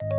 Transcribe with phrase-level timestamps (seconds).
[0.00, 0.12] Hola,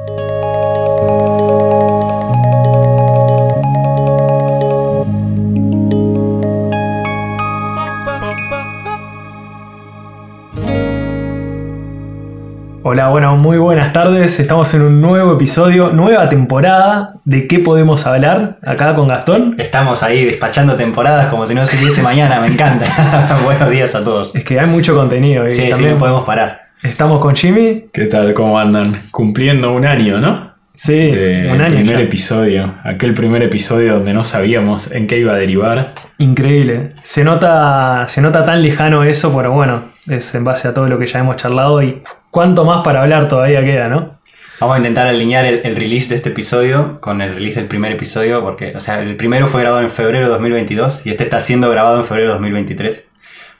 [13.10, 14.38] bueno, muy buenas tardes.
[14.42, 19.56] Estamos en un nuevo episodio, nueva temporada de qué podemos hablar acá con Gastón.
[19.60, 23.40] Estamos ahí despachando temporadas como si no se hiciese mañana, me encanta.
[23.46, 24.36] Buenos días a todos.
[24.36, 26.69] Es que hay mucho contenido y Sí, sí, también no podemos parar.
[26.84, 27.86] Estamos con Jimmy.
[27.94, 28.34] ¿Qué tal?
[28.34, 29.10] ¿Cómo andan?
[29.12, 30.50] Cumpliendo un año, ¿no?
[30.76, 32.04] Sí, De- un el año primer ya.
[32.04, 32.76] episodio.
[32.86, 35.94] Aquel primer episodio donde no sabíamos en qué iba a derivar.
[36.20, 36.94] Increíble.
[37.02, 40.98] Se nota, se nota tan lejano eso, pero bueno, es en base a todo lo
[40.98, 42.02] que ya hemos charlado y
[42.32, 44.20] cuánto más para hablar todavía queda, ¿no?
[44.62, 47.94] Vamos a intentar alinear el, el release de este episodio con el release del primer
[47.94, 51.40] episodio, porque, o sea, el primero fue grabado en febrero de 2022 y este está
[51.42, 53.08] siendo grabado en febrero de 2023.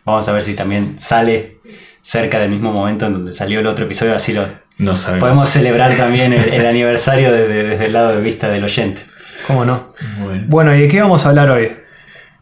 [0.06, 1.59] Vamos a ver si también sale
[2.02, 4.46] cerca del mismo momento en donde salió el otro episodio, así lo
[4.78, 5.22] No sabemos.
[5.22, 9.02] podemos celebrar también el, el aniversario desde, desde el lado de vista del oyente.
[9.48, 9.94] ¿Cómo no?
[10.20, 10.44] Bueno.
[10.48, 11.72] Bueno, ¿y de qué vamos a hablar hoy?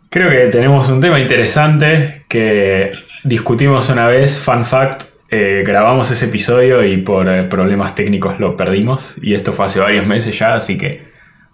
[0.10, 2.92] Creo que tenemos un tema interesante que
[3.24, 4.38] discutimos una vez.
[4.40, 5.04] Fun fact.
[5.30, 9.16] eh, grabamos ese episodio y por eh, problemas técnicos lo perdimos.
[9.22, 11.02] Y esto fue hace varios meses ya, así que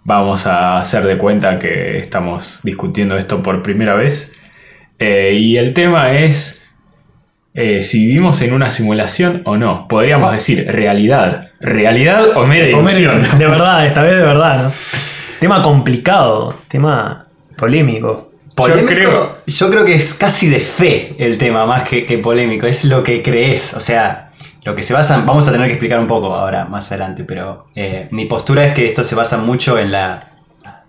[0.04, 4.32] vamos a hacer de cuenta que estamos discutiendo esto por primera vez.
[5.00, 6.63] Eh, y el tema es
[7.54, 9.86] eh, si vivimos en una simulación o no.
[9.88, 11.50] Podríamos decir realidad.
[11.60, 13.38] ¿Realidad o mera ilusión?
[13.38, 14.72] De verdad, esta vez de verdad, ¿no?
[15.40, 18.32] Tema complicado, tema polémico.
[18.54, 22.66] Polémico, creo- yo creo que es casi de fe el tema, más que, que polémico.
[22.66, 23.74] Es lo que crees.
[23.74, 24.30] O sea,
[24.64, 25.22] lo que se basa.
[25.26, 27.24] Vamos a tener que explicar un poco ahora, más adelante.
[27.24, 30.30] Pero eh, mi postura es que esto se basa mucho en la.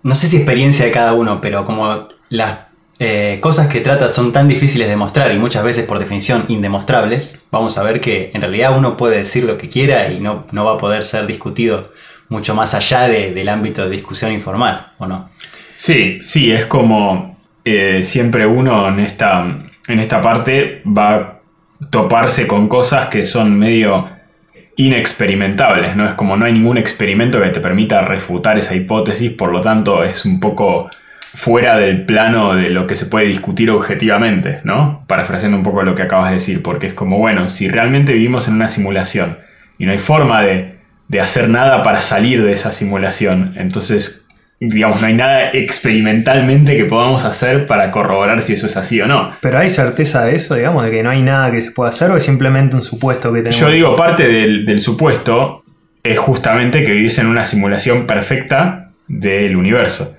[0.02, 2.58] No sé si experiencia de cada uno, pero como las
[2.98, 7.40] eh, cosas que trata son tan difíciles de demostrar y muchas veces por definición indemostrables,
[7.50, 10.64] vamos a ver que en realidad uno puede decir lo que quiera y no, no
[10.64, 11.92] va a poder ser discutido
[12.28, 15.28] mucho más allá de- del ámbito de discusión informal, ¿o no?
[15.76, 19.44] Sí, sí, es como eh, siempre uno en esta,
[19.88, 21.32] en esta parte va a
[21.90, 24.08] toparse con cosas que son medio
[24.76, 26.06] inexperimentables, ¿no?
[26.06, 30.02] Es como no hay ningún experimento que te permita refutar esa hipótesis, por lo tanto
[30.04, 30.88] es un poco
[31.36, 35.04] fuera del plano de lo que se puede discutir objetivamente, ¿no?
[35.06, 38.48] Parafraseando un poco lo que acabas de decir, porque es como, bueno, si realmente vivimos
[38.48, 39.36] en una simulación
[39.78, 40.76] y no hay forma de,
[41.08, 44.26] de hacer nada para salir de esa simulación, entonces,
[44.60, 49.06] digamos, no hay nada experimentalmente que podamos hacer para corroborar si eso es así o
[49.06, 49.32] no.
[49.42, 52.10] Pero hay certeza de eso, digamos, de que no hay nada que se pueda hacer
[52.12, 53.60] o es simplemente un supuesto que tenemos.
[53.60, 55.62] Yo digo, parte del, del supuesto
[56.02, 60.16] es justamente que vivís en una simulación perfecta del universo.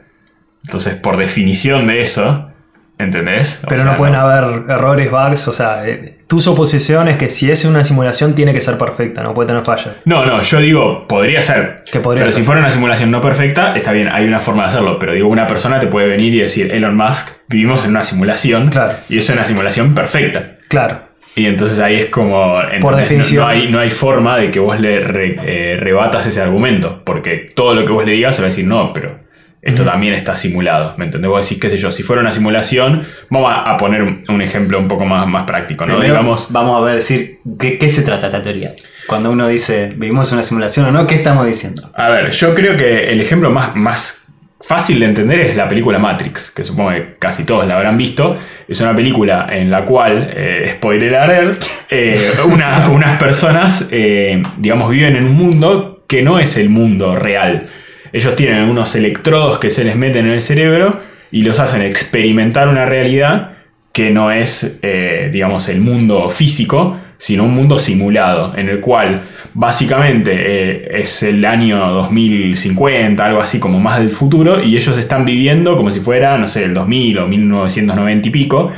[0.67, 2.51] Entonces, por definición de eso,
[2.99, 3.61] ¿entendés?
[3.63, 7.29] O Pero sea, no pueden haber errores, bugs, o sea, eh, tu suposición es que
[7.29, 10.05] si es una simulación tiene que ser perfecta, no puede tener fallas.
[10.05, 11.77] No, no, yo digo, podría ser.
[11.91, 12.41] Que podría pero ser.
[12.41, 14.99] si fuera una simulación no perfecta, está bien, hay una forma de hacerlo.
[14.99, 18.69] Pero digo, una persona te puede venir y decir, Elon Musk, vivimos en una simulación.
[18.69, 18.93] Claro.
[19.09, 20.55] Y es una simulación perfecta.
[20.67, 20.99] Claro,
[21.35, 22.61] Y entonces ahí es como.
[22.61, 23.43] No- definición.
[23.43, 27.03] No, hay, no hay forma de que vos le re- eh, rebatas ese argumento.
[27.05, 29.19] Porque todo lo que vos le digas se va a decir, no, pero
[29.67, 30.95] esto también está simulado.
[30.97, 31.29] ¿Me entendés?
[31.29, 34.41] Vos decís, qué sé yo, si fuera una simulación, vamos a, a poner un, un
[34.41, 35.93] ejemplo un poco más, más práctico, ¿no?
[35.93, 36.47] Primero, Digamos.
[36.51, 38.73] vamos a ver decir de qué se trata esta teoría.
[39.07, 41.91] Cuando uno dice vivimos una simulación o no, ¿qué estamos diciendo?
[41.95, 44.23] A ver, yo creo que el ejemplo más, más
[44.59, 48.35] fácil de entender es la película Matrix, que supongo que casi todos la habrán visto.
[48.67, 54.89] Es una película en la cual, eh, spoiler alert, eh, una- unas personas, eh, digamos,
[54.89, 57.67] viven en un mundo que no es el mundo real.
[58.13, 60.99] Ellos tienen unos electrodos que se les meten en el cerebro
[61.31, 63.51] y los hacen experimentar una realidad
[63.91, 69.23] que no es, eh, digamos, el mundo físico, sino un mundo simulado, en el cual
[69.53, 75.25] básicamente eh, es el año 2050, algo así como más del futuro, y ellos están
[75.25, 78.71] viviendo como si fuera, no sé, el 2000 o 1990 y pico,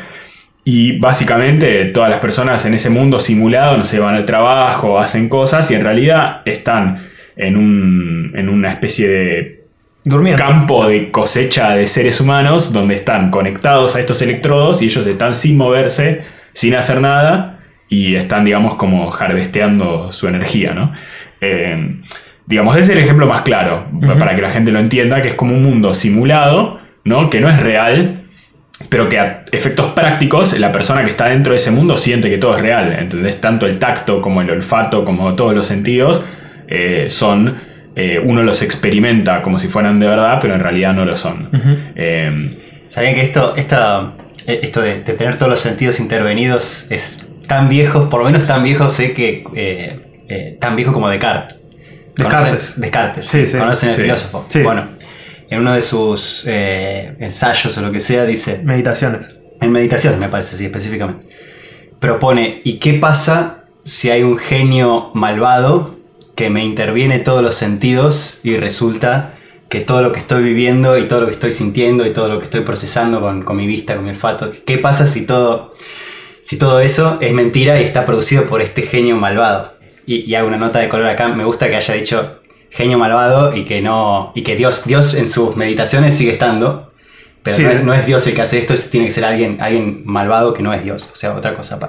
[0.64, 5.28] y básicamente todas las personas en ese mundo simulado, no sé, van al trabajo, hacen
[5.28, 7.00] cosas, y en realidad están
[7.36, 9.64] en, un, en una especie de
[10.04, 10.42] durmiendo.
[10.44, 15.36] campo de cosecha de seres humanos donde están conectados a estos electrodos y ellos están
[15.36, 16.22] sin moverse,
[16.54, 17.60] sin hacer nada
[17.90, 20.94] y están, digamos, como harvesteando su energía, ¿no?
[21.42, 21.96] Eh,
[22.46, 25.28] digamos, ese es el ejemplo más claro pa- para que la gente lo entienda, que
[25.30, 27.30] es como un mundo simulado, ¿no?
[27.30, 28.16] Que no es real,
[28.90, 32.38] pero que a efectos prácticos la persona que está dentro de ese mundo siente que
[32.38, 33.42] todo es real, ¿entendés?
[33.42, 36.24] Tanto el tacto como el olfato, como todos los sentidos,
[36.68, 37.56] eh, son,
[38.00, 41.50] eh, uno los experimenta como si fueran de verdad, pero en realidad no lo son.
[41.96, 42.50] Eh,
[42.90, 44.14] ¿Sabían que esto, esta,
[44.48, 48.46] eh, esto de, de tener todos los sentidos intervenidos es tan viejo, por lo menos
[48.48, 51.60] tan viejo sé que eh, eh, tan viejo como Descartes?
[52.16, 52.74] Descartes.
[52.80, 53.26] Descartes.
[53.26, 53.58] Sí, sí.
[53.58, 54.02] ¿Conocen el Sí.
[54.02, 54.46] filósofo?
[54.50, 54.62] Sí.
[54.62, 54.90] Bueno,
[55.50, 59.42] en uno de sus eh, ensayos o lo que sea, dice, Meditaciones.
[59.62, 61.28] en meditación me parece, sí, específicamente,
[62.00, 65.98] propone, ¿y qué pasa si hay un genio malvado
[66.40, 69.36] que me interviene todos los sentidos y resulta
[69.68, 72.38] que todo lo que estoy viviendo y todo lo que estoy sintiendo y todo lo
[72.40, 75.74] que estoy procesando con, con mi vista, con mi olfato, ¿qué pasa si todo,
[76.42, 79.74] si todo eso es mentira y está producido por este genio malvado?
[80.08, 82.40] Y, y hago una nota de color acá, me gusta que haya dicho
[82.72, 86.94] genio malvado y que no y que Dios Dios en sus meditaciones sigue estando
[87.44, 87.64] pero Sí.
[87.64, 90.04] no, es, no es Dios el que hace esto es- tiene que ser alguien alguien
[90.06, 91.80] malvado que no es Dios o sea otra cosa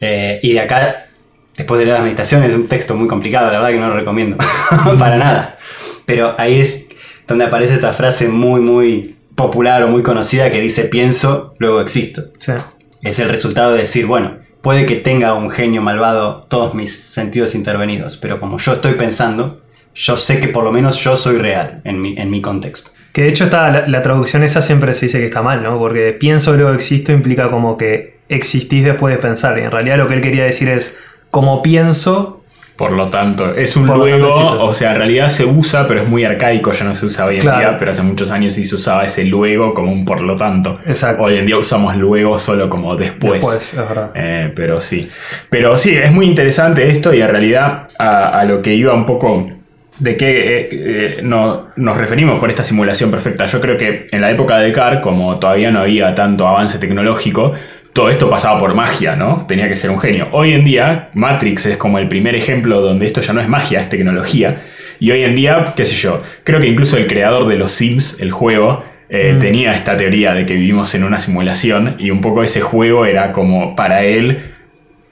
[0.00, 1.06] Eh, y de acá
[1.56, 3.94] después de leer las meditaciones es un texto muy complicado la verdad que no lo
[3.94, 4.36] recomiendo
[4.98, 5.58] para nada
[6.06, 6.88] pero ahí es
[7.26, 12.24] donde aparece esta frase muy muy popular o muy conocida que dice pienso luego existo
[12.38, 12.52] Sí.
[13.02, 17.54] es el resultado de decir, bueno, puede que tenga un genio malvado todos mis sentidos
[17.54, 19.60] intervenidos, pero como yo estoy pensando,
[19.94, 22.90] yo sé que por lo menos yo soy real en mi, en mi contexto.
[23.12, 25.78] Que de hecho está, la, la traducción esa siempre se dice que está mal, ¿no?
[25.78, 29.58] Porque pienso luego existo implica como que existís después de pensar.
[29.58, 30.96] Y en realidad lo que él quería decir es,
[31.34, 32.40] como pienso,
[32.76, 36.02] Por lo tanto, es un Por tanto, luego, o sea, en realidad se usa, pero
[36.02, 37.58] es muy arcaico, ya no se usa hoy en Claro.
[37.60, 40.76] día, pero hace muchos años sí se usaba ese luego como un por lo tanto.
[40.86, 41.22] Exacto.
[41.22, 43.40] Hoy en día usamos luego solo como después.
[43.40, 44.10] después, es verdad.
[44.16, 45.08] Eh, pero sí.
[45.50, 49.06] Pero sí, es muy interesante esto y en realidad a, a lo que iba un
[49.06, 49.48] poco
[49.96, 53.46] de qué eh, eh, no- nos referimos con esta simulación perfecta.
[53.46, 57.52] Yo creo que en la época de Descartes, como todavía no había tanto avance tecnológico,
[57.94, 59.46] todo esto pasaba por magia, ¿no?
[59.48, 60.28] Tenía que ser un genio.
[60.32, 63.80] Hoy en día, Matrix es como el primer ejemplo donde esto ya no es magia,
[63.80, 64.56] es tecnología.
[65.00, 68.20] Y hoy en día, qué sé yo, creo que incluso el creador de los Sims,
[68.20, 69.38] el juego, eh, Mm.
[69.38, 73.32] tenía esta teoría de que vivimos en una simulación y un poco ese juego era
[73.32, 74.50] como para él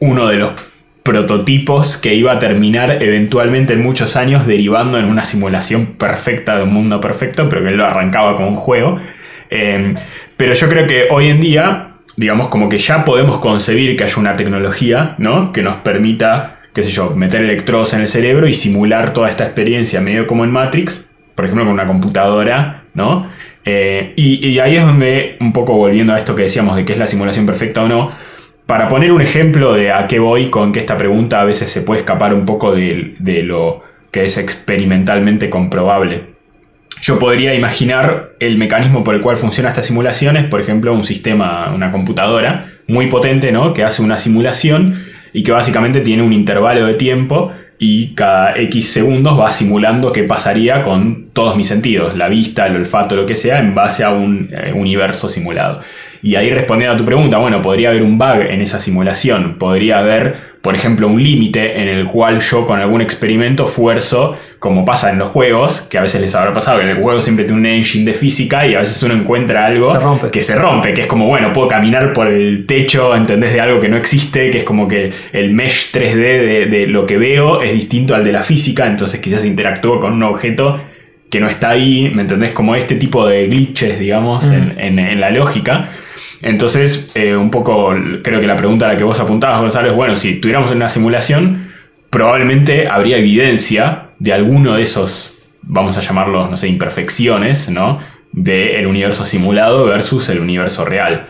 [0.01, 0.53] uno de los
[1.05, 6.65] prototipos que iba a terminar eventualmente en muchos años derivando en una simulación perfecta de
[6.65, 8.99] un mundo perfecto, pero que él lo arrancaba como un juego.
[9.51, 9.95] Eh,
[10.37, 14.17] pero yo creo que hoy en día, digamos, como que ya podemos concebir que haya
[14.19, 15.53] una tecnología, ¿no?
[15.53, 19.45] Que nos permita, qué sé yo, meter electrodos en el cerebro y simular toda esta
[19.45, 23.27] experiencia, medio como en Matrix, por ejemplo, con una computadora, ¿no?
[23.65, 26.99] Eh, y, ahí es donde, un poco volviendo a esto que decíamos de que es
[26.99, 28.11] la simulación perfecta o no,
[28.67, 31.83] para poner un ejemplo de a qué voy con que esta pregunta a veces se
[31.83, 36.32] puede escapar un poco de lo que es experimentalmente comprobable.
[37.01, 41.05] Yo podría imaginar el mecanismo por el cual funciona esta simulación es, por ejemplo, un
[41.05, 43.73] sistema, una computadora muy potente, ¿no?
[43.73, 45.03] Que hace una simulación
[45.33, 50.23] y que básicamente tiene un intervalo de tiempo y cada X segundos va simulando qué
[50.23, 54.11] pasaría con todos mis sentidos, la vista, el olfato, lo que sea, en base a
[54.11, 55.81] un eh, universo simulado.
[56.23, 59.99] Y ahí respondiendo a tu pregunta, bueno, podría haber un bug en esa simulación, podría
[59.99, 65.11] haber, por ejemplo, un límite en el cual yo con algún experimento fuerzo, como pasa
[65.11, 67.59] en los juegos, que a veces les habrá pasado, que en el juego siempre tiene
[67.59, 71.01] un engine de física y a veces uno encuentra algo Se que se rompe, que
[71.01, 73.53] es como, bueno, puedo caminar por el techo, ¿entendés?
[73.55, 77.07] De algo que no existe, que es como que el mesh 3D de, de lo
[77.07, 80.81] que veo es distinto al de la física, entonces quizás interactúo con un objeto
[81.29, 82.53] que no está ahí, ¿me entendés?
[82.53, 84.53] Como este tipo de glitches, digamos, Mm.
[84.53, 85.89] en, en- en la lógica.
[86.41, 89.95] Entonces, eh, un poco creo que la pregunta a la que vos apuntabas, Gonzalo, es,
[89.97, 91.69] bueno, si tuviéramos una simulación,
[92.11, 97.99] probablemente habría evidencia de alguno de esos, vamos a llamarlos, no sé, imperfecciones, ¿no?
[98.31, 101.27] Del universo simulado versus el universo real.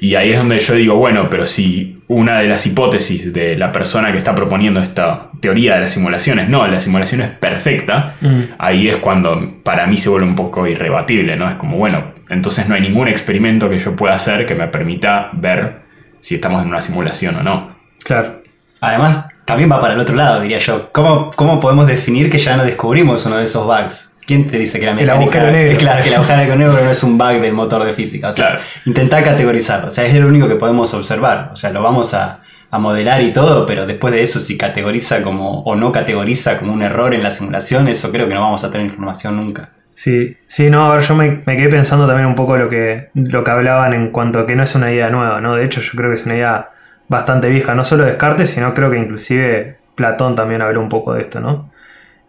[0.00, 3.70] Y ahí es donde yo digo, bueno, pero si una de las hipótesis de la
[3.70, 8.40] persona que está proponiendo esta teoría de las simulaciones, no, la simulación es perfecta, Mm.
[8.58, 11.48] ahí es cuando para mí se vuelve un poco irrebatible, ¿no?
[11.48, 15.30] Es como, bueno, entonces no hay ningún experimento que yo pueda hacer que me permita
[15.32, 15.82] ver
[16.20, 17.68] si estamos en una simulación o no.
[18.02, 18.41] Claro.
[18.82, 20.90] Además, también va para el otro lado, diría yo.
[20.92, 24.12] ¿Cómo, cómo podemos definir que ya no descubrimos uno de esos bugs?
[24.26, 25.22] ¿Quién te dice que la El mecánica...
[25.22, 25.78] agujero negro.
[25.78, 28.28] Claro, que el agujero negro no es un bug del motor de física.
[28.28, 28.60] O sea, Claro.
[28.84, 29.88] intentar categorizarlo.
[29.88, 31.50] O sea, es lo único que podemos observar.
[31.52, 35.22] O sea, lo vamos a, a modelar y todo, pero después de eso, si categoriza
[35.22, 38.62] como o no categoriza como un error en la simulación, eso creo que no vamos
[38.64, 39.70] a tener información nunca.
[39.94, 43.10] Sí, sí, no, a ver, yo me, me quedé pensando también un poco lo que,
[43.14, 45.54] lo que hablaban en cuanto a que no es una idea nueva, ¿no?
[45.56, 46.70] De hecho, yo creo que es una idea
[47.12, 51.22] bastante vieja, no solo Descartes, sino creo que inclusive Platón también habló un poco de
[51.22, 51.70] esto, ¿no?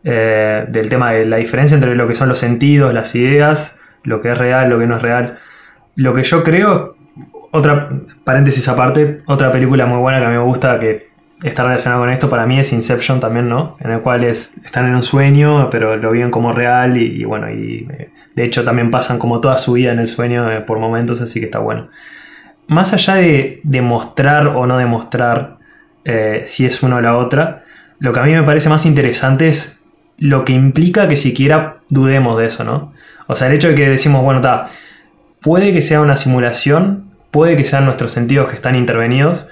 [0.03, 4.21] Eh, del tema de la diferencia entre lo que son los sentidos, las ideas, lo
[4.21, 5.39] que es real, lo que no es real.
[5.95, 6.97] Lo que yo creo,
[7.51, 7.89] otra
[8.23, 12.09] paréntesis aparte, otra película muy buena que a mí me gusta que está relacionada con
[12.09, 13.77] esto para mí es Inception también, ¿no?
[13.79, 17.23] En el cual es, están en un sueño, pero lo viven como real y, y
[17.23, 20.61] bueno, y eh, de hecho también pasan como toda su vida en el sueño eh,
[20.61, 21.89] por momentos, así que está bueno.
[22.67, 25.57] Más allá de demostrar o no demostrar
[26.05, 27.63] eh, si es una o la otra,
[27.99, 29.81] lo que a mí me parece más interesante es
[30.17, 32.93] lo que implica que siquiera dudemos de eso, ¿no?
[33.27, 34.65] O sea, el hecho de que decimos, bueno, está,
[35.41, 39.47] puede que sea una simulación, puede que sean nuestros sentidos que están intervenidos,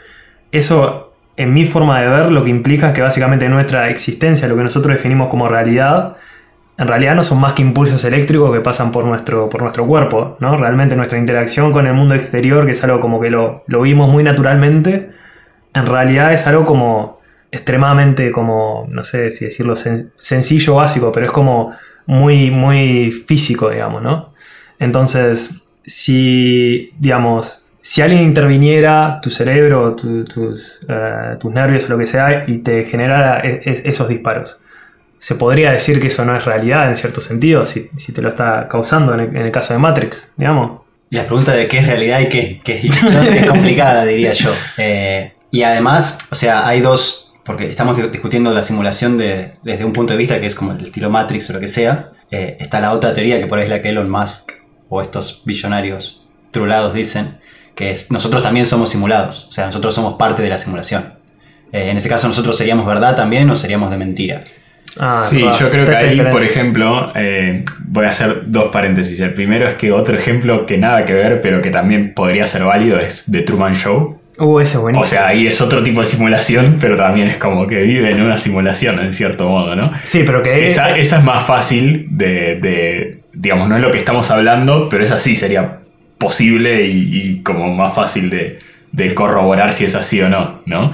[0.51, 4.55] eso en mi forma de ver lo que implica es que básicamente nuestra existencia, lo
[4.55, 6.17] que nosotros definimos como realidad,
[6.81, 10.35] en realidad no son más que impulsos eléctricos que pasan por nuestro, por nuestro cuerpo,
[10.39, 10.57] ¿no?
[10.57, 14.09] Realmente nuestra interacción con el mundo exterior, que es algo como que lo, lo vimos
[14.09, 15.11] muy naturalmente,
[15.73, 17.19] en realidad es algo como
[17.51, 21.73] extremadamente como, no sé si decirlo sen- sencillo o básico, pero es como
[22.07, 24.33] muy, muy físico, digamos, ¿no?
[24.79, 31.97] Entonces, si, digamos, si alguien interviniera tu cerebro, tu- tus, eh, tus nervios o lo
[31.97, 34.63] que sea y te generara e- e- esos disparos,
[35.21, 38.29] se podría decir que eso no es realidad en cierto sentido, si, si te lo
[38.29, 40.81] está causando en el, en el caso de Matrix, digamos.
[41.11, 44.49] La pregunta de qué es realidad y qué, qué es ilusión es complicada, diría yo.
[44.77, 49.85] Eh, y además, o sea, hay dos, porque estamos di- discutiendo la simulación de- desde
[49.85, 52.09] un punto de vista que es como el estilo Matrix o lo que sea.
[52.31, 54.53] Eh, está la otra teoría que por ahí es la que Elon Musk
[54.89, 57.39] o estos billonarios trulados dicen,
[57.75, 61.13] que es nosotros también somos simulados, o sea, nosotros somos parte de la simulación.
[61.73, 64.39] Eh, en ese caso nosotros seríamos verdad también o seríamos de mentira.
[64.99, 69.19] Ah, Sí, yo creo que ahí, por ejemplo, eh, voy a hacer dos paréntesis.
[69.19, 72.63] El primero es que otro ejemplo que nada que ver, pero que también podría ser
[72.63, 74.19] válido, es The Truman Show.
[74.37, 75.03] Uh, ese es buenísimo.
[75.03, 78.21] O sea, ahí es otro tipo de simulación, pero también es como que vive en
[78.21, 79.83] una simulación, en cierto modo, ¿no?
[80.03, 83.97] sí, pero que Esa, esa es más fácil de, de- digamos, no es lo que
[83.97, 85.79] estamos hablando, pero esa sí sería
[86.17, 88.59] posible y, y como más fácil de,
[88.91, 90.91] de corroborar si es así o no, ¿no?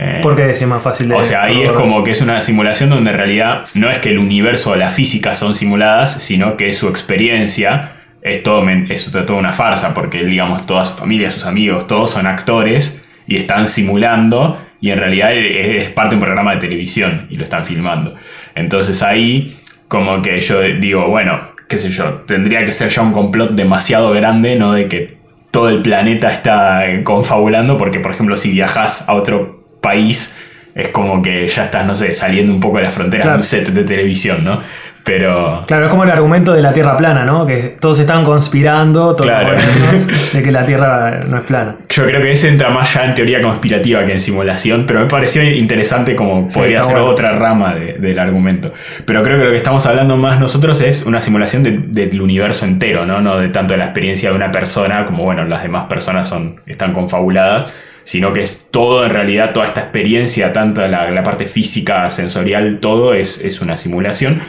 [0.00, 2.88] Eh, porque es más fácil de o sea, ahí es como que es una simulación
[2.88, 6.72] donde en realidad no es que el universo o la física son simuladas, sino que
[6.72, 11.88] su experiencia es todo, es toda una farsa, porque digamos, toda su familia, sus amigos,
[11.88, 16.54] todos son actores y están simulando y en realidad es es parte de un programa
[16.54, 18.14] de televisión y lo están filmando.
[18.54, 23.12] Entonces ahí como que yo digo, bueno, qué sé yo, tendría que ser ya un
[23.12, 24.74] complot demasiado grande, ¿no?
[24.74, 25.08] De que
[25.50, 29.57] todo el planeta está eh, confabulando, porque por ejemplo si viajas a otro
[29.88, 30.36] país
[30.74, 33.38] es como que ya estás, no sé, saliendo un poco de las fronteras Claro.
[33.38, 34.60] de un set de televisión, ¿no?
[35.02, 35.64] Pero...
[35.66, 37.46] Claro, es como el argumento de la Tierra plana, ¿no?
[37.46, 39.56] Que todos están conspirando, todos Claro.
[40.34, 41.76] de que la Tierra no es plana.
[41.88, 45.06] Yo creo que ese entra más ya en teoría conspirativa que en simulación, pero me
[45.06, 47.08] pareció interesante como Sí, podría ser bueno.
[47.08, 48.74] otra rama de- del argumento.
[49.06, 52.66] Pero creo que lo que estamos hablando más nosotros es una simulación de- del universo
[52.66, 53.22] entero, ¿no?
[53.22, 56.60] No de tanto de la experiencia de una persona, como bueno, las demás personas son,
[56.66, 57.72] están confabuladas,
[58.08, 62.78] sino que es todo en realidad, toda esta experiencia, tanto la, la parte física, sensorial,
[62.78, 64.40] todo es, es una simulación.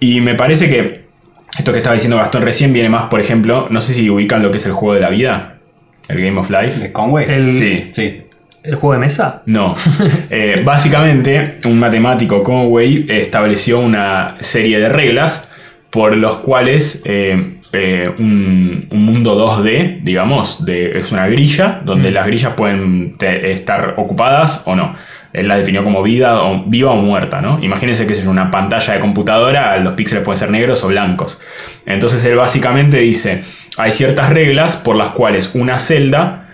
[0.00, 1.02] Y me parece que
[1.56, 4.50] esto que estaba diciendo Gastón recién viene más, por ejemplo, no sé si ubican lo
[4.50, 5.58] que es el juego de la vida,
[6.08, 6.80] el Game of Life.
[6.80, 7.26] ¿De Conway?
[7.30, 7.90] El, Sí.
[7.92, 8.22] Sí.
[8.64, 9.44] ¿El juego de mesa?
[9.46, 9.74] No.
[10.30, 15.52] Eh, básicamente, un matemático Conway estableció una serie de reglas
[15.90, 22.10] por los cuales eh, eh, un, un mundo 2D, digamos, de, es una grilla, donde
[22.10, 24.94] las grillas pueden te- estar ocupadas o no.
[25.32, 27.62] Él la definió como vida o, viva o muerta, ¿no?
[27.62, 31.38] Imagínense que es una pantalla de computadora, los píxeles pueden ser negros o blancos.
[31.84, 33.44] Entonces él básicamente dice,
[33.76, 36.45] hay ciertas reglas por las cuales una celda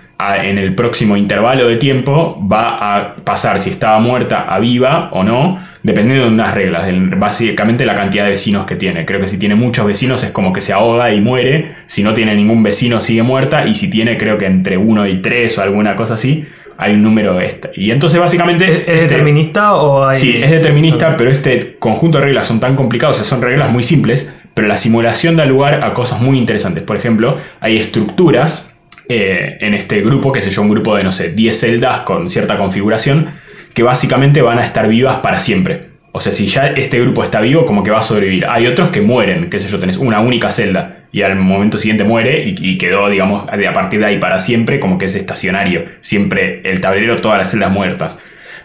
[0.43, 5.23] en el próximo intervalo de tiempo va a pasar si estaba muerta a viva o
[5.23, 6.85] no, dependiendo de unas reglas,
[7.17, 9.05] básicamente la cantidad de vecinos que tiene.
[9.05, 12.15] Creo que si tiene muchos vecinos es como que se ahoga y muere, si no
[12.15, 15.63] tiene ningún vecino sigue muerta, y si tiene creo que entre uno y tres o
[15.63, 16.47] alguna cosa así,
[16.79, 17.71] hay un número este.
[17.77, 18.65] Y entonces básicamente...
[18.65, 20.17] ¿Es, es este- determinista o hay.?
[20.17, 23.71] Sí, es determinista, pero este conjunto de reglas son tan complicados, o sea, son reglas
[23.71, 26.83] muy simples, pero la simulación da lugar a cosas muy interesantes.
[26.83, 28.72] Por ejemplo, hay estructuras
[29.09, 32.29] eh, en este grupo, que sé yo, un grupo de, no sé, 10 celdas con
[32.29, 33.29] cierta configuración,
[33.75, 35.93] que básicamente van a estar vivas para siempre.
[36.13, 38.47] O sea, si ya este grupo está vivo, como que va a sobrevivir.
[38.47, 42.05] Hay otros que mueren, qué sé yo, tenés una única celda y al momento siguiente
[42.05, 45.85] muere y, quedó, digamos, a partir de ahí para siempre, como que es estacionario.
[46.03, 48.19] Siempre el tablero, todas las celdas muertas.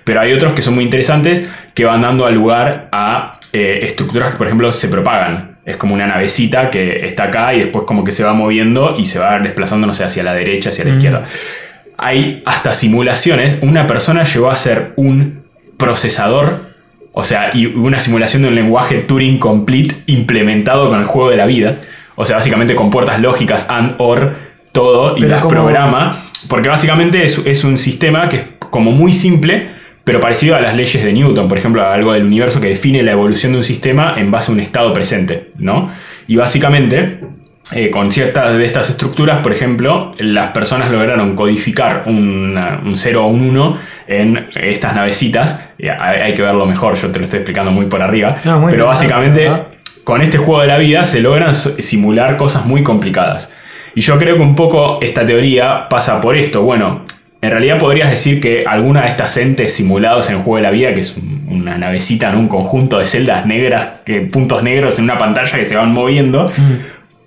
[0.04, 4.38] Pero hay otros que son muy interesantes que van dando lugar a eh, estructuras que,
[4.38, 5.57] por ejemplo, se propagan.
[5.68, 9.06] Es como una navecita que está acá y después como que se va moviendo y
[9.06, 11.24] se va desplazando, no sé, hacia la derecha, hacia la izquierda.
[11.98, 13.58] Hay hasta simulaciones.
[13.62, 15.44] Una persona llegó a ser un
[15.78, 16.72] procesador,
[17.12, 21.38] o sea, y una simulación de un lenguaje Turing Complete implementado con el juego de
[21.38, 21.80] la vida.
[22.16, 24.36] O sea, básicamente con puertas lógicas, and, or,
[24.72, 26.24] todo, y Pero las como- programa.
[26.48, 29.68] Porque básicamente es, es un sistema que es como muy simple,
[30.08, 33.12] pero parecido a las leyes de Newton, por ejemplo, algo del universo que define la
[33.12, 35.92] evolución de un sistema en base a un estado presente, ¿no?
[36.28, 37.20] Y básicamente
[37.74, 43.26] eh, con ciertas de estas estructuras, por ejemplo, las personas lograron codificar una- un 0
[43.26, 45.66] o un 1 en estas navecitas.
[46.00, 48.38] Hay, que verlo mejor, yo te lo estoy explicando muy por arriba.
[48.46, 49.68] No, muy pero básicamente, ¿verdad?
[50.06, 53.52] con este juego de la vida se logran simular cosas muy complicadas.
[53.96, 56.62] Y yo creo que un poco esta teoría pasa por esto.
[56.62, 57.04] Bueno,
[57.42, 60.72] en realidad podrías decir que alguna de estas entes simulados en el juego de la
[60.72, 64.98] vida, que es un- una navecita en un conjunto de celdas negras, que, puntos negros
[64.98, 66.52] en una pantalla que se van moviendo,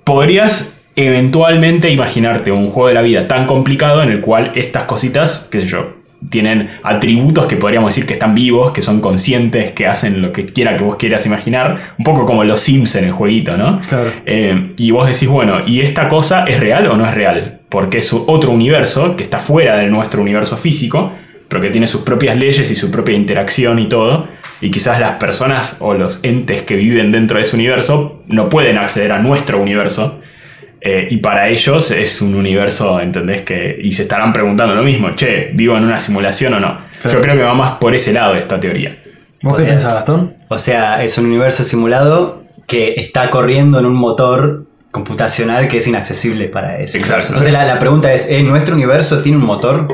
[0.04, 5.48] podrías eventualmente imaginarte un juego de la vida tan complicado en el cual estas cositas,
[5.50, 5.94] qué sé yo,
[6.28, 10.46] tienen atributos que podríamos decir que están vivos, que son conscientes, que hacen lo que
[10.46, 13.80] quiera que vos quieras imaginar, un poco como los Sims en el jueguito, ¿no?
[13.88, 14.10] Claro.
[14.26, 17.60] Eh, y vos decís, bueno, ¿y esta cosa es real o no es real?
[17.68, 21.12] Porque es otro universo que está fuera de nuestro universo físico,
[21.48, 24.28] pero que tiene sus propias leyes y su propia interacción y todo.
[24.60, 28.76] Y quizás las personas o los entes que viven dentro de ese universo no pueden
[28.76, 30.20] acceder a nuestro universo.
[30.80, 33.42] Eh, y para ellos es un universo, ¿entendés?
[33.42, 36.78] Que, y se estarán preguntando lo mismo, che, ¿vivo en una simulación o no?
[37.02, 37.18] Claro.
[37.18, 38.96] Yo creo que va más por ese lado esta teoría.
[39.42, 40.34] ¿Vos qué pensás, Gastón?
[40.48, 45.86] O sea, es un universo simulado que está corriendo en un motor computacional que es
[45.86, 46.98] inaccesible para eso.
[46.98, 47.28] Exacto.
[47.28, 49.88] Entonces la, la pregunta es, ¿eh, ¿nuestro universo tiene un motor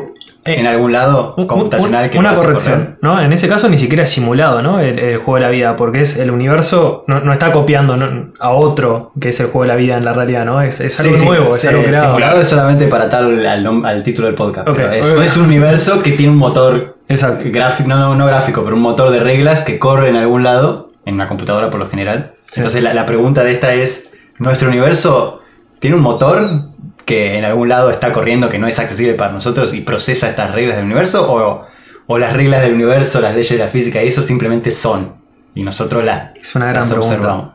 [0.47, 2.99] en algún lado Un- un- computacional que una corrección?
[3.03, 3.21] ¿no?
[3.21, 4.81] En ese caso ni siquiera es simulado, ¿no?
[4.81, 8.33] El, el juego de la vida, porque es el universo, no, no está copiando ¿no?
[8.39, 10.61] a otro que es el juego de la vida en la realidad, ¿no?
[10.63, 12.07] Es, es algo Sí, sí, nuevo, es algo creado.
[12.07, 14.69] Simulado es solamente para tal al, al título del podcast.
[14.69, 17.45] Ok, pero es, un universo que tiene un motor Exacto.
[17.51, 20.91] gráfico, no, no, no gráfico, pero un motor de reglas que corre en algún lado,
[21.05, 22.33] en una computadora por lo general.
[22.51, 22.61] Sí.
[22.61, 25.41] Entonces la, la pregunta de esta es, ¿nuestro universo
[25.79, 26.63] tiene un motor
[27.07, 30.53] que en algún lado está corriendo que no es accesible para nosotros y procesa estas
[30.55, 31.33] reglas del universo?
[31.33, 31.67] ¿O,
[32.09, 35.15] o las reglas del universo, las leyes de la física y eso simplemente son?
[35.55, 37.15] Y nosotros las, Es una gran las pregunta.
[37.15, 37.49] observamos.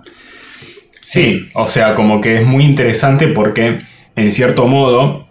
[1.02, 3.82] Sí, o sea, como que es muy interesante porque,
[4.16, 5.28] en cierto modo,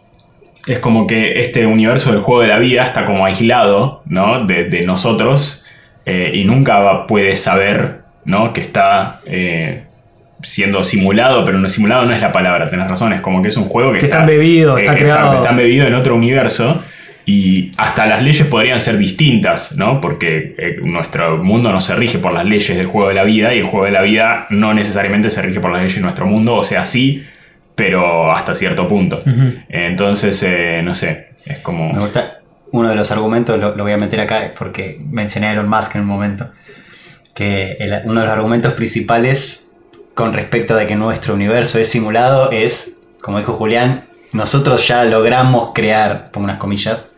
[0.66, 4.44] es como que este universo del juego de la vida está como aislado, ¿no?
[4.44, 5.64] De, de nosotros
[6.06, 8.52] eh, y nunca va- puede saber, ¿no?
[8.52, 9.86] Que está eh,
[10.42, 13.56] siendo simulado, pero no simulado no es la palabra, tenés razón, es como que es
[13.56, 15.36] un juego que, Que está embebido, está exacto, creado.
[15.36, 16.82] está embebido en otro universo.
[17.26, 20.00] Y hasta las leyes podrían ser distintas, ¿no?
[20.00, 23.54] Porque eh, nuestro mundo no se rige por las leyes del juego de la vida
[23.54, 26.26] y el juego de la vida no necesariamente se rige por las leyes de nuestro
[26.26, 27.24] mundo, o sea, sí,
[27.76, 29.20] pero hasta cierto punto.
[29.68, 31.92] Entonces, eh, no sé, es como...
[31.92, 32.40] Me gusta
[32.72, 35.68] uno de los argumentos, lo, lo voy a meter acá, es porque mencioné a Elon
[35.68, 36.50] Musk en un momento,
[37.34, 39.69] que el- uno de los argumentos principales
[40.20, 45.70] con respecto de que nuestro universo es simulado es, como dijo Julián, nosotros ya logramos
[45.74, 47.08] crear, pongo unas comillas,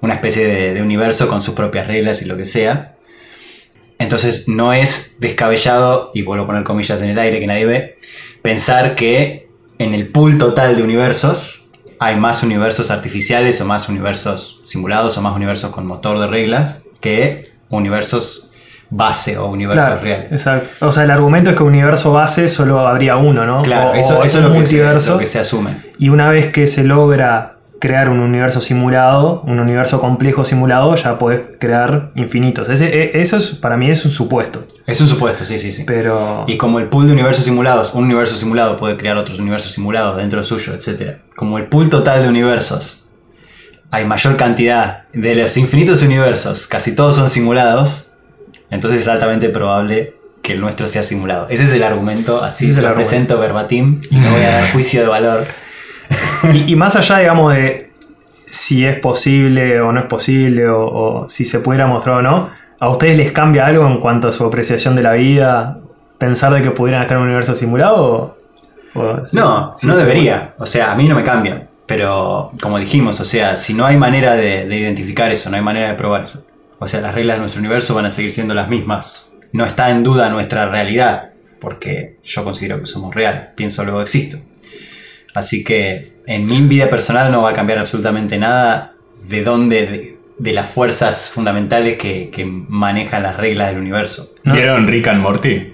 [0.00, 2.96] una especie de, de universo con sus propias reglas y lo que sea.
[3.98, 7.98] Entonces no es descabellado, y vuelvo a poner comillas en el aire que nadie ve,
[8.40, 14.62] pensar que en el pool total de universos hay más universos artificiales o más universos
[14.64, 18.45] simulados o más universos con motor de reglas que universos
[18.90, 20.32] base o universos Claro, reales.
[20.32, 20.68] exacto.
[20.86, 23.62] O sea, el argumento es que universo base solo habría uno, ¿no?
[23.62, 25.12] Claro, O- eso, o eso es lo que, se, multiverso.
[25.14, 25.70] lo que se asume.
[25.98, 31.18] Y una vez que se logra crear un universo simulado, un universo complejo simulado, ya
[31.18, 32.68] podés crear infinitos.
[32.70, 34.64] Ese- e- eso es, para mí es un supuesto.
[34.86, 35.84] Es un supuesto, sí, sí, sí.
[35.84, 36.44] Pero.
[36.46, 40.16] Y como el pool de universos simulados, un universo simulado puede crear otros universos simulados
[40.16, 41.18] dentro suyo, etc.
[41.36, 43.04] Como el pool total de universos,
[43.90, 48.05] hay mayor cantidad de los infinitos universos, casi todos son simulados,
[48.76, 51.48] entonces es altamente probable que el nuestro sea simulado.
[51.50, 53.10] Ese es el argumento, así se lo argumento.
[53.10, 55.46] presento verbatim y no voy a dar juicio de valor.
[56.52, 57.90] Y, y más allá, digamos, de
[58.44, 62.50] si es posible o no es posible, o, o si se pudiera mostrar o no,
[62.78, 65.78] ¿a ustedes les cambia algo en cuanto a su apreciación de la vida?
[66.18, 68.36] ¿Pensar de que pudieran estar en un universo simulado?
[68.94, 70.54] O, o- sí, No, no debería.
[70.58, 71.66] O sea, a mí no me cambia.
[71.86, 75.62] Pero como dijimos, o sea, si no hay manera de, de identificar eso, no hay
[75.62, 76.44] manera de probar eso.
[76.78, 79.30] O sea, las reglas de nuestro universo van a seguir siendo las mismas.
[79.52, 84.38] No está en duda nuestra realidad, porque yo considero que somos real, pienso luego existo.
[85.34, 88.94] Así que en mi vida personal no va a cambiar absolutamente nada
[89.28, 94.32] de dónde, de, de las fuerzas fundamentales que, que manejan las reglas del universo.
[94.44, 94.54] ¿no?
[94.54, 95.72] ¿Vieron Rick and Morty?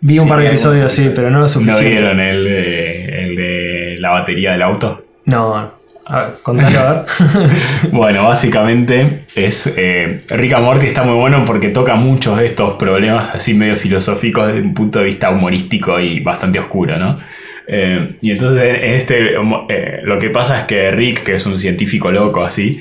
[0.00, 1.88] Vi un Sí, par de episodios, sí, pero no lo ¿No suficiente.
[1.90, 5.04] vieron el de, el de la batería del auto?
[5.24, 5.72] No,
[6.06, 6.52] a a
[6.92, 7.04] ver.
[7.92, 9.72] Bueno, básicamente es.
[9.76, 13.76] Eh, Rick and Morty está muy bueno porque toca muchos de estos problemas así medio
[13.76, 17.18] filosóficos desde un punto de vista humorístico y bastante oscuro, ¿no?
[17.66, 19.34] Eh, y entonces en este,
[19.68, 22.80] eh, lo que pasa es que Rick, que es un científico loco así,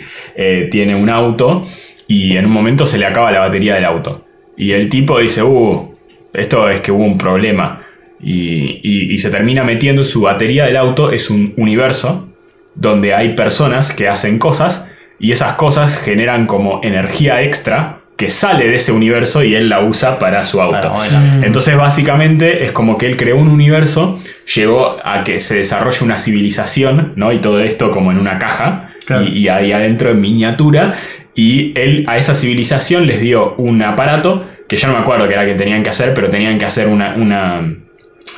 [0.70, 1.68] tiene un auto
[2.08, 4.26] y en un momento se le acaba la batería del auto.
[4.58, 5.96] Y el tipo dice, uh,
[6.34, 7.82] esto es que hubo un problema.
[8.22, 12.33] Y, y- y se termina metiendo su batería del auto, es un universo
[12.76, 14.88] donde hay personas que hacen cosas
[15.20, 19.82] y esas cosas generan como energía extra que sale de ese universo y él la
[19.82, 20.90] usa para su auto.
[20.94, 21.44] Modelar.
[21.44, 24.20] Entonces básicamente es como que él creó un universo,
[24.54, 27.32] llegó a que se desarrolle una civilización, ¿no?
[27.32, 29.24] Y todo esto como en una caja Claro.
[29.26, 30.94] y, y ahí adentro en miniatura.
[31.36, 35.34] Y él a esa civilización les dio un aparato que ya no me acuerdo qué
[35.34, 37.16] era que tenían que hacer, pero tenían que hacer una...
[37.16, 37.76] una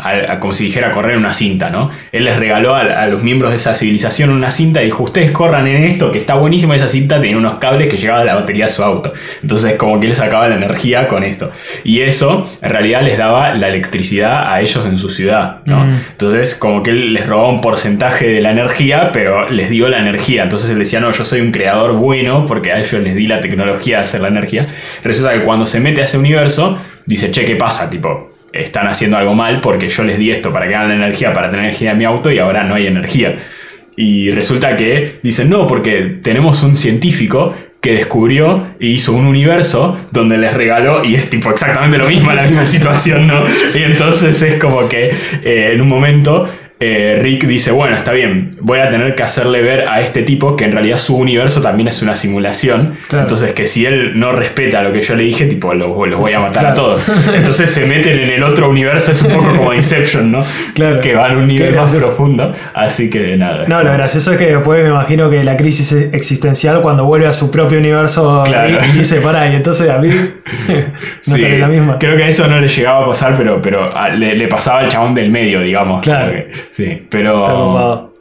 [0.04, 1.90] a- a- como si dijera correr una cinta, ¿no?
[2.12, 5.32] Él les regaló a, a los miembros de esa civilización una cinta y dijo, ustedes
[5.32, 8.36] corran en esto, que está buenísimo esa cinta, tenía unos cables que llegaban a la
[8.36, 9.14] batería de su auto.
[9.42, 11.52] Entonces como que él sacaba la energía con esto.
[11.86, 15.86] Y eso en realidad les daba la electricidad a ellos en su ciudad, ¿no?
[15.86, 15.90] Mm.
[16.12, 20.00] Entonces como que él les robaba un porcentaje de la energía, pero les dio la
[20.00, 20.44] energía.
[20.44, 23.40] Entonces él decía, no, yo soy un creador bueno porque a ellos les di la
[23.40, 24.66] tecnología de hacer la energía.
[25.04, 27.90] Resulta que cuando se mete a ese universo, dice, che, ¿qué pasa?
[27.90, 28.32] Tipo,
[28.64, 31.50] están haciendo algo mal porque yo les di esto para que hagan la energía, para
[31.50, 33.38] tener energía en mi auto y ahora no hay energía.
[33.98, 39.98] Y resulta que dicen, no, porque tenemos un científico que descubrió y hizo un universo
[40.12, 43.44] donde les regaló, y es tipo exactamente lo mismo, la misma situación, ¿no?
[43.76, 45.12] Y entonces es como que
[45.44, 49.62] eh, en un momento eh, Rick dice, bueno, está bien, voy a tener que hacerle
[49.62, 53.24] ver a este tipo que en realidad su universo también es una simulación, Claro.
[53.26, 56.34] entonces que si él no respeta lo que yo le dije, tipo, los, los voy
[56.34, 57.08] a matar a todos.
[57.34, 60.44] Entonces se meten en el otro universo, es un poco como Inception, ¿no?
[60.74, 61.00] Claro.
[61.00, 63.66] Que van a un nivel más profundo, así que nada.
[63.68, 67.34] No, lo gracioso es que después me imagino que la crisis existencial cuando vuelve a
[67.34, 68.78] su propio universo Claro.
[68.94, 70.10] y dice, pará, y entonces a mí
[71.28, 71.98] no Sí, la misma.
[72.00, 74.80] Creo que a eso no le llegaba a pasar, pero, pero a- le, le pasaba
[74.80, 76.04] al chabón del medio, digamos.
[76.04, 76.34] Claro.
[76.34, 78.12] como que- sí, pero.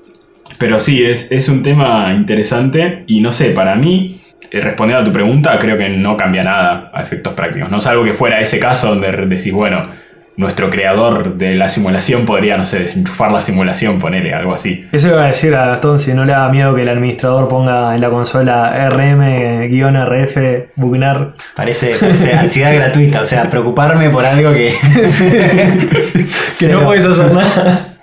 [0.58, 5.04] Pero sí, es, es un tema interesante y no sé, para mí, eh, respondiendo a
[5.04, 7.70] tu pregunta, creo que no cambia nada a efectos prácticos.
[7.70, 9.88] No salvo que fuera ese caso donde decís, bueno,
[10.36, 14.86] nuestro creador de la simulación podría, no sé, desenchufar la simulación, ponele, algo así.
[14.92, 17.94] Eso iba a decir a Gastón si no le da miedo que el administrador ponga
[17.94, 20.36] en la consola RM-RF
[20.76, 21.34] bugnar.
[21.54, 24.74] Parece, parece ansiedad gratuita, o sea, preocuparme por algo que.
[26.58, 27.93] Que no puedes hacer nada.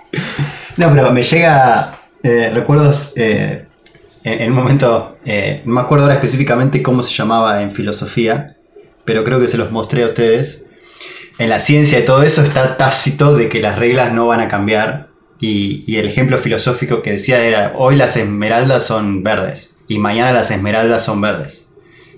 [0.78, 3.66] No, pero me llega eh, recuerdos eh,
[4.24, 8.58] en, un momento, eh, no me acuerdo ahora específicamente cómo se llamaba en filosofía,
[9.04, 10.64] pero creo que se los mostré a ustedes.
[11.40, 14.48] En la ciencia y todo eso está tácito de que las reglas no van a
[14.48, 15.10] cambiar.
[15.40, 20.32] Y, y el ejemplo filosófico que decía era, hoy las esmeraldas son verdes y mañana
[20.32, 21.66] las esmeraldas son verdes.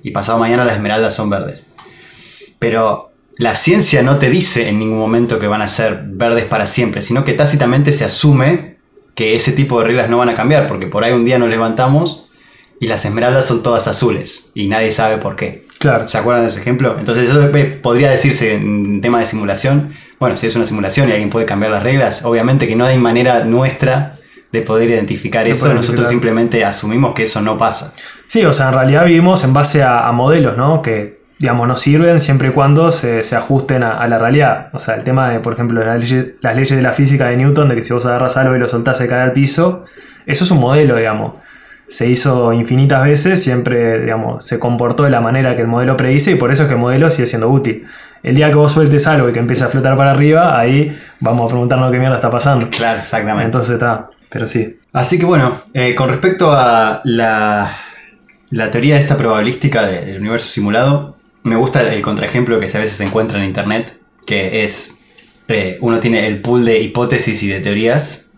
[0.03, 1.63] Y pasado mañana las esmeraldas son verdes.
[2.59, 6.67] Pero la ciencia no te dice en ningún momento que van a ser verdes para
[6.67, 8.77] siempre, sino que tácitamente se asume
[9.15, 11.49] que ese tipo de reglas no van a cambiar, porque por ahí un día nos
[11.49, 12.25] levantamos
[12.79, 15.65] y las esmeraldas son todas azules y nadie sabe por qué.
[15.79, 16.07] Claro.
[16.07, 16.95] ¿Se acuerdan de ese ejemplo?
[16.97, 19.93] Entonces eso podría decirse en tema de simulación.
[20.19, 22.97] Bueno, si es una simulación y alguien puede cambiar las reglas, obviamente que no hay
[22.97, 24.19] manera nuestra
[24.51, 25.65] de poder identificar De eso.
[25.65, 26.09] Nosotros identificar.
[26.11, 27.91] simplemente asumimos que eso no pasa.
[28.27, 30.81] Sí, o sea, en realidad vivimos en base a, a modelos, ¿no?
[30.81, 34.69] Que, digamos, nos sirven siempre y cuando se, se ajusten a, a la realidad.
[34.73, 37.37] O sea, el tema de, por ejemplo, las leyes, las leyes de la física de
[37.37, 39.85] Newton, de que si vos agarras algo y lo soltás se cae al piso,
[40.25, 41.33] eso es un modelo, digamos.
[41.85, 46.31] Se hizo infinitas veces, siempre, digamos, se comportó de la manera que el modelo predice
[46.31, 47.85] y por eso es que el modelo sigue siendo útil.
[48.23, 51.45] El día que vos sueltes algo y que empiece a flotar para arriba, ahí vamos
[51.45, 52.69] a preguntarnos qué mierda está pasando.
[52.69, 53.45] Claro, exactamente.
[53.45, 54.79] Entonces está, pero sí.
[54.93, 57.75] Así que bueno, eh, con respecto a la,
[58.51, 62.79] la teoría de esta probabilística de- del universo simulado, me gusta el contraejemplo que a
[62.79, 64.95] veces se encuentra en internet, que es,
[65.47, 68.31] eh, uno tiene el pool de hipótesis y de teorías,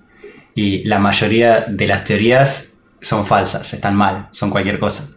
[0.55, 5.09] y la mayoría de las teorías son falsas, están mal, son cualquier cosa.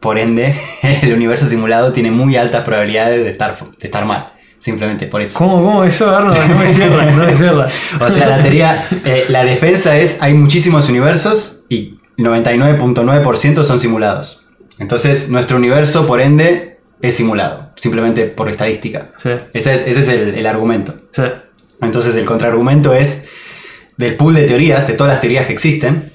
[0.00, 0.54] Por ende,
[1.02, 5.38] el universo simulado tiene muy altas probabilidades de estar, de estar mal, simplemente por eso.
[5.38, 6.38] ¿Cómo, cómo eso, Arnold?
[6.48, 7.68] No me cierra, no me cierra.
[8.00, 14.46] O sea, la teoría, eh, la defensa es, hay muchísimos universos y 99.9% son simulados.
[14.78, 19.10] Entonces, nuestro universo, por ende, es simulado, simplemente por estadística.
[19.18, 20.94] Sí, Ese es, ese es el, el argumento.
[21.12, 21.22] sí.
[21.82, 23.26] Entonces, el contraargumento es
[23.98, 26.10] del pool de teorías, de todas las teorías que existen,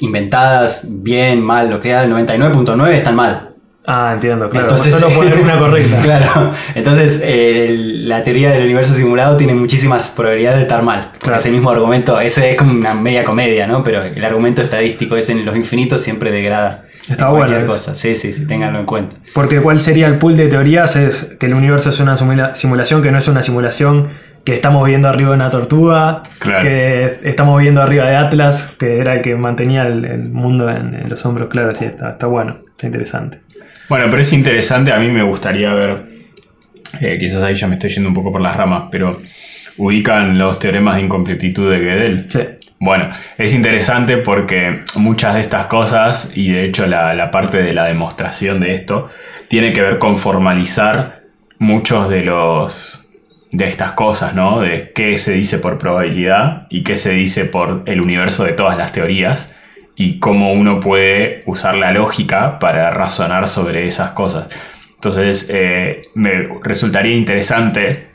[0.00, 3.46] inventadas, bien, mal, lo que sea, el 99.9 están mal.
[3.86, 4.68] Ah, entiendo, claro.
[4.68, 6.00] Entonces- solo poner una correcta.
[6.02, 11.12] Claro, entonces eh, la teoría del universo simulado tiene muchísimas probabilidades de estar mal.
[11.18, 11.38] Claro.
[11.38, 13.82] Ese mismo argumento, ese es como una media comedia, ¿no?
[13.82, 16.84] Pero el argumento estadístico es en los infinitos siempre degrada.
[17.08, 17.94] Está en bueno cosa.
[17.96, 19.16] Sí, sí, sí, ténganlo en cuenta.
[19.34, 23.02] Porque cuál sería el pool de teorías es que el universo es una simula- simulación
[23.02, 24.08] que no es una simulación
[24.44, 26.62] que estamos viendo arriba de una tortuga, Claro.
[26.62, 30.94] que estamos viendo arriba de Atlas, que era el que mantenía el, el mundo en,
[30.94, 31.48] en los hombros.
[31.50, 33.40] Claro, sí, está, está bueno, está interesante.
[33.88, 36.04] Bueno, pero es interesante, a mí me gustaría ver,
[37.00, 39.20] eh, quizás ahí ya me estoy yendo un poco por las ramas, pero
[39.80, 42.26] ubican los teoremas de incompletitud de Gödel.
[42.28, 42.40] Sí.
[42.78, 47.72] Bueno, es interesante porque muchas de estas cosas, y de hecho la, la parte de
[47.72, 49.08] la demostración de esto,
[49.48, 51.22] tiene que ver con formalizar
[51.58, 53.10] muchos de los
[53.52, 54.60] de estas cosas, ¿no?
[54.60, 58.78] De qué se dice por probabilidad y qué se dice por el universo de todas
[58.78, 59.56] las teorías
[59.96, 64.48] y cómo uno puede usar la lógica para razonar sobre esas cosas.
[64.94, 68.09] Entonces, eh, me resultaría interesante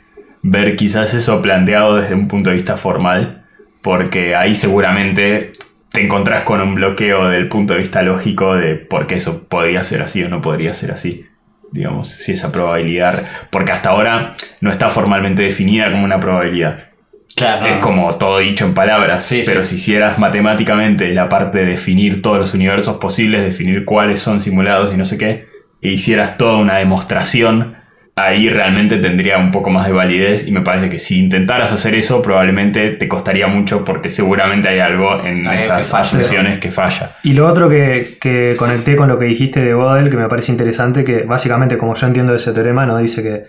[0.48, 3.44] ver quizás eso planteado desde un punto de vista formal,
[3.82, 5.52] porque ahí seguramente
[5.90, 9.82] te encontrás con un bloqueo del punto de vista lógico de por qué eso podría
[9.82, 11.26] ser así o no podría ser así
[11.72, 16.90] digamos, si esa probabilidad, porque hasta ahora no está formalmente definida como una probabilidad.
[17.34, 17.66] Claro.
[17.66, 19.70] Es como todo dicho en palabras, Sí, pero sí.
[19.70, 24.94] si hicieras matemáticamente la parte de definir todos los universos posibles, definir cuáles son simulados
[24.94, 25.46] y no sé qué,
[25.82, 27.76] e hicieras toda una demostración,
[28.18, 31.94] ahí realmente tendría un poco más de validez y me parece que si intentaras hacer
[31.94, 37.10] eso probablemente te costaría mucho porque seguramente hay algo en Hay esas asunciones que falla.
[37.22, 40.50] Y lo otro que, que conecté con lo que dijiste de Gödel, que me parece
[40.50, 42.96] interesante, que básicamente, como yo entiendo ese teorema, ¿no?
[42.96, 43.44] dice que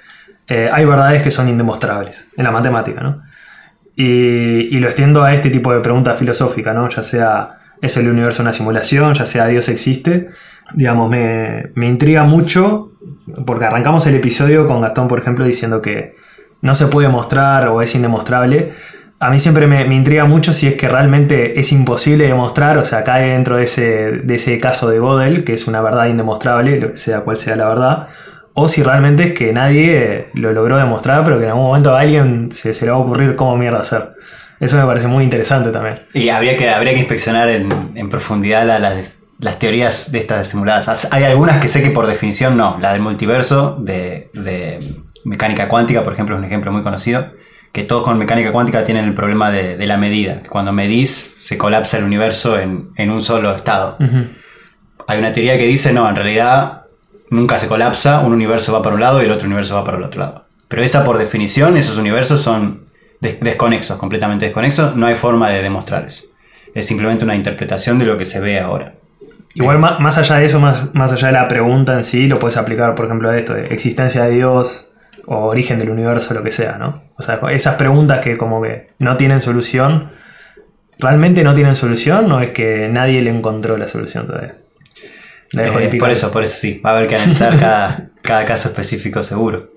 [0.50, 3.22] eh, hay verdades que son indemostrables en la matemática, ¿no?
[3.96, 6.90] Y, y lo extiendo a este tipo de preguntas filosóficas, ¿no?
[6.90, 9.14] Ya sea, ¿es el universo una simulación?
[9.14, 10.28] Ya sea, ¿Dios existe?
[10.74, 12.92] Digamos, me, me intriga mucho,
[13.46, 16.16] porque arrancamos el episodio con Gastón, por ejemplo, diciendo que
[16.62, 18.74] no se puede mostrar o es indemostrable.
[19.20, 23.04] A mí siempre me, intriga mucho si es que realmente es imposible demostrar, o sea,
[23.04, 27.22] cae dentro de ese, de ese caso de Gödel, que es una verdad indemostrable, sea
[27.22, 28.08] cual sea la verdad,
[28.54, 32.00] o si realmente es que nadie lo logró demostrar, pero que en algún momento a
[32.02, 34.12] alguien se, se le va a ocurrir cómo mierda hacer.
[34.60, 35.96] Eso me parece muy interesante también.
[36.14, 40.48] Y habría que, habría que inspeccionar en, en profundidad la- las, las teorías de estas
[40.48, 41.08] simuladas.
[41.12, 42.78] Hay algunas que sé que por definición no.
[42.80, 44.80] La del multiverso, de, de
[45.26, 47.34] mecánica cuántica, por ejemplo, es un ejemplo muy conocido.
[47.72, 50.42] Que todos con mecánica cuántica tienen el problema de, de la medida.
[50.42, 53.98] que Cuando medís, se colapsa el universo en, en un solo estado.
[55.08, 56.86] Hay una teoría que dice, no, en realidad
[57.30, 59.98] nunca se colapsa, un universo va para un lado y el otro universo va para
[59.98, 60.46] el otro lado.
[60.68, 62.88] Pero esa por definición, esos universos son
[63.22, 66.24] des- desconexos, completamente desconexos, no hay forma de demostrar eso.
[66.74, 68.96] Es simplemente una interpretación de lo que se ve ahora.
[69.60, 72.40] Igual ma- más allá de eso, más, más allá de la pregunta en sí, lo
[72.40, 74.94] puedes aplicar, por ejemplo, a esto de existencia de Dios
[75.26, 77.04] o origen del universo, lo que sea, ¿no?
[77.18, 80.10] O sea, esas preguntas que como que no tienen solución,
[81.00, 84.56] ¿realmente no tienen solución o es que nadie le encontró la solución todavía?
[85.54, 88.70] La Eh, por eso, por eso sí, va a haber que analizar cada, cada caso
[88.70, 89.72] específico seguro.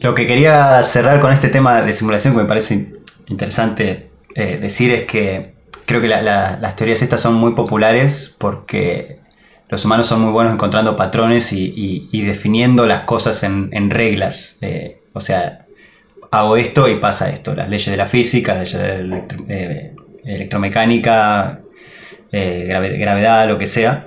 [0.00, 2.92] Lo que quería cerrar con este tema de simulación que me parece
[3.28, 5.54] interesante eh, decir es que
[5.92, 9.18] creo que la- la- las teorías estas son muy populares porque
[9.68, 14.56] los humanos son muy buenos encontrando patrones y, definiendo las cosas en, reglas.
[14.62, 15.66] Eh, o sea,
[16.30, 17.54] hago esto y pasa esto.
[17.54, 21.60] Las leyes de la física, las leyes de electro- eh, electromecánica,
[22.32, 24.06] eh, grave- gravedad, lo que sea.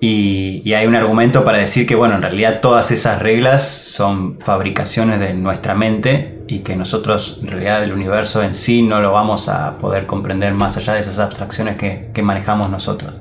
[0.00, 5.18] Y hay un argumento para decir que, bueno, en realidad todas esas reglas son fabricaciones
[5.18, 9.48] de nuestra mente y que nosotros, en realidad, el universo en sí no lo vamos
[9.48, 13.14] a poder comprender más allá de esas abstracciones que, que manejamos nosotros.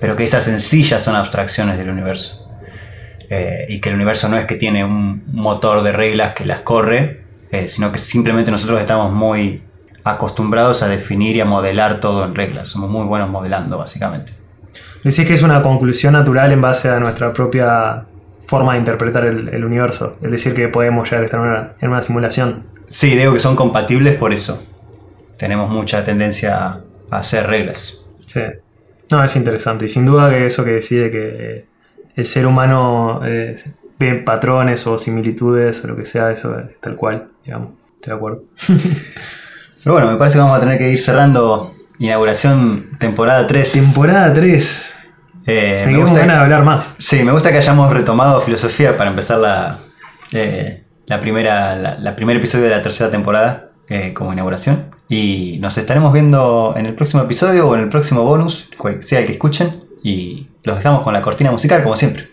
[0.00, 2.48] Pero que esas ya son abstracciones del universo.
[3.30, 6.60] Eh, y que el universo no es que tiene un motor de reglas que las
[6.60, 9.62] corre, eh, sino que simplemente nosotros estamos muy
[10.04, 12.68] acostumbrados a definir y a modelar todo en reglas.
[12.68, 14.32] Somos muy buenos modelando, básicamente.
[15.02, 18.04] Decís que es una conclusión natural en base a nuestra propia
[18.46, 20.16] forma de interpretar el, el universo.
[20.22, 22.64] Es decir, que podemos llegar a estar en una, en una simulación.
[22.86, 24.62] Sí, digo que son compatibles por eso.
[25.36, 26.80] Tenemos mucha tendencia a
[27.10, 27.98] a hacer reglas.
[28.26, 28.40] Sí.
[29.10, 29.86] No, es interesante.
[29.86, 31.66] Y sin duda que eso que decide que
[32.16, 33.54] el ser humano eh,
[33.98, 37.70] ve patrones o similitudes o lo que sea, eso es tal cual, digamos.
[37.96, 38.44] Estoy de acuerdo.
[39.84, 43.72] Pero bueno, me parece que vamos a tener que ir cerrando inauguración temporada 3.
[43.72, 44.93] Temporada 3.
[45.46, 46.94] Eh, Me gusta, ganas de hablar más.
[46.98, 49.78] sí, me gusta que hayamos retomado filosofía para empezar la,
[50.32, 54.86] eh, la primera, la, la primer episodio de la tercera temporada eh, como inauguración.
[55.08, 59.20] Y nos estaremos viendo en el próximo episodio o en el próximo bonus, cual sea
[59.20, 59.82] el que escuchen.
[60.02, 62.28] Y los dejamos con la cortina musical como siempre.